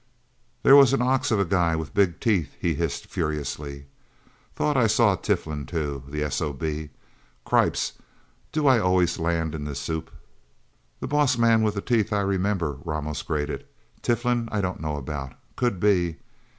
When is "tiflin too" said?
5.15-6.01